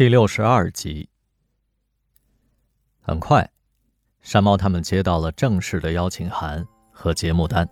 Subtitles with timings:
[0.00, 1.06] 第六十二集。
[3.02, 3.46] 很快，
[4.22, 7.68] 山猫他们接到了正式的邀请函和节目单。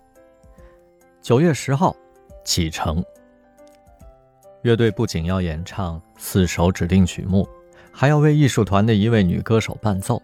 [1.23, 1.95] 九月十号
[2.45, 3.03] 启程。
[4.61, 7.49] 乐队不仅要演唱四首指定曲目，
[7.91, 10.21] 还要为艺术团的一位女歌手伴奏。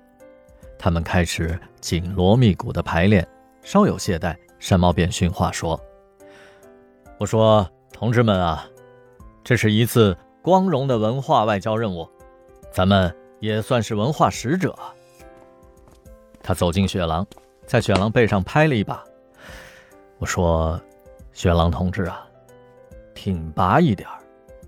[0.78, 3.28] 他们开始紧锣密鼓的排练，
[3.64, 5.82] 稍有懈怠，山猫便训话说
[7.18, 8.70] ：“我说，同志们啊，
[9.44, 10.16] 这是一次
[10.46, 12.08] 光荣的文化外交任务，
[12.72, 14.78] 咱们也算是文化使者。”
[16.40, 17.26] 他走进雪狼，
[17.66, 19.04] 在雪狼背上拍了一把。
[20.20, 20.80] 我说
[21.34, 22.28] ：“雪狼同志啊，
[23.16, 24.08] 挺拔一点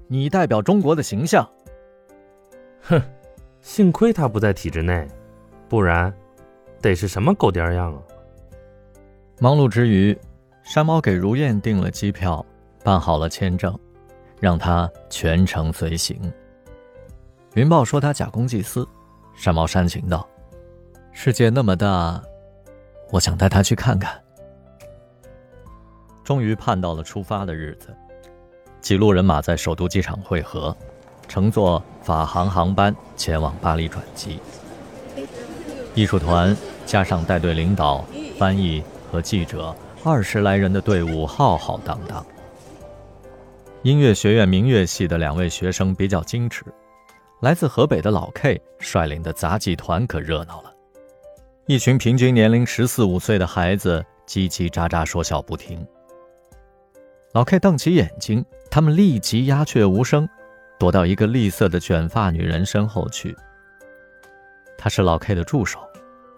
[0.07, 1.47] 你代表中国的形象。”
[2.81, 2.99] 哼，
[3.61, 5.07] 幸亏他不在体制内。
[5.69, 6.11] 不然，
[6.81, 8.01] 得是什么狗颠样啊！
[9.37, 10.17] 忙碌之余，
[10.63, 12.43] 山猫给如燕订了机票，
[12.83, 13.77] 办好了签证，
[14.39, 16.19] 让他全程随行。
[17.55, 18.87] 云豹说他假公济私，
[19.35, 20.27] 山猫煽情道
[21.11, 22.21] ：“世界那么大，
[23.11, 24.21] 我想带他去看看。”
[26.23, 27.95] 终于盼到了出发的日子，
[28.81, 30.75] 几路人马在首都机场汇合，
[31.27, 34.39] 乘坐法航航班前往巴黎转机。
[35.95, 38.05] 艺术团加上带队领导、
[38.37, 42.23] 翻译和记者，二十来人的队伍浩浩荡荡。
[43.87, 46.61] 音乐学院民乐系的两位学生比较矜持，
[47.39, 50.73] 来自河北的老 K 率领的杂技团可热闹了，
[51.67, 55.87] 一群平均年龄十四五岁的孩子叽叽喳喳说笑不停。
[57.31, 60.27] 老 K 瞪起眼睛，他们立即鸦雀无声，
[60.77, 63.33] 躲到一个栗色的卷发女人身后去。
[64.77, 65.79] 她是老 K 的助手。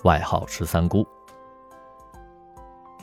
[0.03, 1.03] 外号十三姑。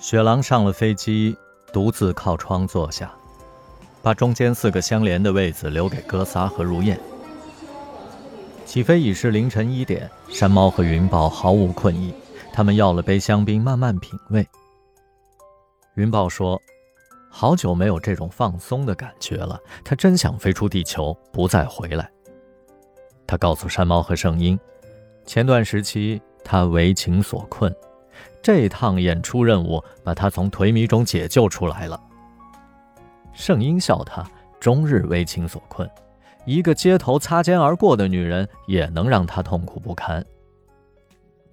[0.01, 1.37] 雪狼上了飞机，
[1.73, 3.13] 独自靠窗坐下，
[4.07, 6.97] 把中间四个相连的位子留给哥仨和如燕。
[8.65, 12.15] 起飞已是凌晨一点，山猫和云豹毫无困意，
[12.53, 14.47] 他们要了杯香槟，慢慢品味。
[15.97, 16.63] 云豹说
[17.29, 22.09] ：“好久没有这种放松的感觉了，他真想飞出地球，不再回来。”
[23.27, 24.57] 他告诉山猫和圣婴，
[25.25, 26.23] 前段时期。
[26.45, 27.75] 他为情所困，
[28.41, 32.01] 这趟演出任务把他从颓靡中解救出来了。
[33.37, 35.89] 圣婴笑他终日为情所困，
[36.47, 40.25] 一个街头擦肩而过的女人也能让他痛苦不堪。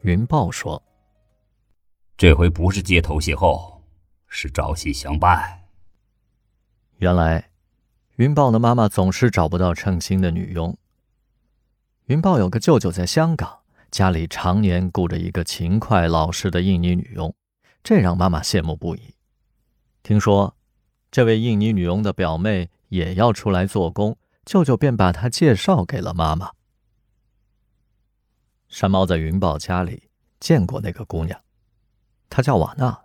[0.02, 0.82] 云豹说
[2.18, 3.82] ：“这回不是街头邂逅，
[4.28, 5.66] 是朝夕相伴。”
[7.00, 7.50] 原来，
[8.16, 10.76] 云豹的妈妈总是找不到称心的女佣。
[12.06, 13.60] 云豹有个舅舅在香港。
[13.92, 17.32] 家里常年雇着一个勤快老实的印尼女佣，
[17.84, 19.14] 这让妈妈羡慕不已。
[20.02, 20.56] 听说
[21.14, 26.50] 这位印尼女佣的表妹也要出来做工，舅舅便把她介绍给了妈妈。
[28.68, 30.10] 山猫在云豹家里
[30.40, 31.40] 见过那个姑娘，
[32.32, 33.00] 她叫瓦娜，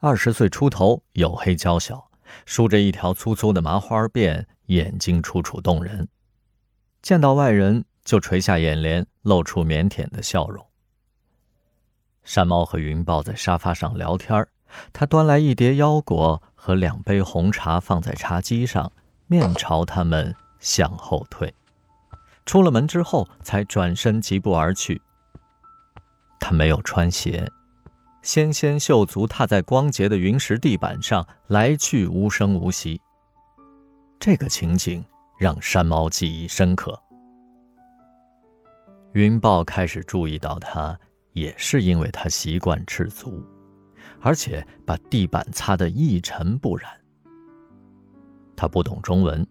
[0.00, 2.10] 二十岁出头，黝黑娇小，
[2.46, 6.08] 梳着一条粗粗的麻花辫，眼睛楚楚动人。
[7.00, 7.84] 见到外人。
[8.04, 10.66] 就垂下眼帘，露出腼腆的笑容。
[12.24, 14.44] 山猫和云豹在沙发上聊天
[14.92, 18.90] 他端来一碟腰果和两杯红茶放在茶几上，
[19.26, 21.54] 面朝他们向后退。
[22.44, 25.00] 出了门之后，才转身疾步而去。
[26.40, 27.48] 他没有穿鞋，
[28.22, 33.00] 纤纤秀足踏在光洁的云石地板上，来去无声无息。
[34.18, 35.04] 这个情景
[35.38, 37.00] 让山猫记忆深刻。
[39.12, 40.98] 云豹开始注意到他，
[41.32, 43.44] 也是因为他习惯赤足，
[44.22, 46.90] 而且把地板擦得一尘不染。
[48.56, 49.46] 他不懂中文，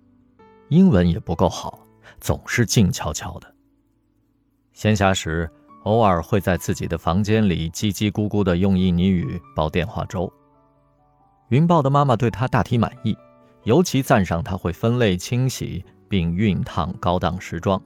[0.70, 1.86] 英文也不够好，
[2.20, 3.54] 总是静悄悄的。
[4.72, 5.50] 闲暇时，
[5.84, 10.32] 偶尔会在自己的房间里叽叽咕咕的用印尼语煲电话粥。
[11.50, 13.18] 云豹的妈妈对他大体满意，
[13.64, 17.82] 尤其赞赏他会分类清洗并熨烫高档时装。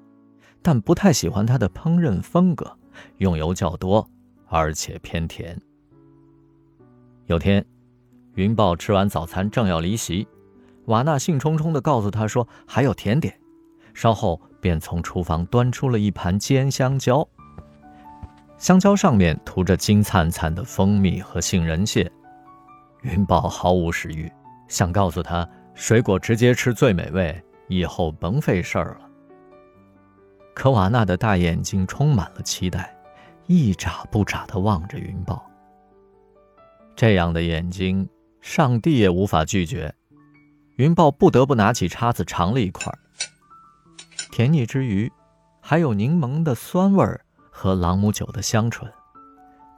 [0.62, 2.72] 但不太喜欢他的烹饪风格，
[3.18, 4.08] 用油较多，
[4.48, 5.60] 而且偏甜。
[7.28, 7.66] 有天，
[8.36, 10.28] 云豹吃完早餐正要离席，
[10.86, 13.36] 瓦娜兴冲冲地告诉他说还有甜点，
[13.96, 17.28] 稍后便从厨房端出了一盘煎香蕉，
[18.60, 22.12] 香蕉上面涂着金灿灿的蜂蜜和杏仁屑。
[23.02, 24.32] 云豹毫无食欲，
[24.68, 29.10] 想告诉他水果直接吃最美味，以后甭费事儿了。
[30.54, 32.96] 可瓦纳的大眼睛充满了期待，
[33.48, 35.44] 一眨不眨地望着云豹。
[36.96, 38.10] 这样的眼睛，
[38.42, 39.94] 上帝也无法拒绝。
[40.78, 42.94] 云豹不得不拿起叉子尝了一块。
[44.32, 45.12] 甜腻之余，
[45.62, 48.92] 还有柠檬的酸味儿和朗姆酒的香醇。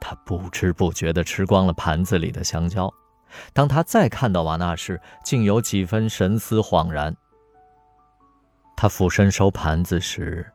[0.00, 2.92] 他不知不觉地吃光了盘子里的香蕉。
[3.52, 7.14] 当他再看到瓦纳时，竟有几分神思恍然。
[8.76, 10.46] 他俯身收盘子时，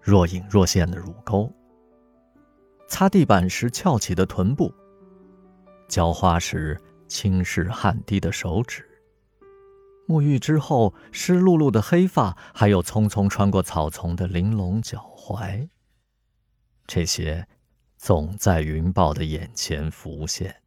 [0.00, 1.50] 若隐若现的乳沟；
[2.86, 4.68] 擦地板时翘起的臀部；
[5.94, 6.76] 浇花时
[7.06, 8.82] 轻拭汗滴的手指；
[10.08, 15.68] 沐浴之后湿漉漉的黑发，还有匆匆穿过草丛的玲珑脚踝。
[16.88, 17.46] 这些。
[17.96, 20.63] 总在云豹的眼前浮现。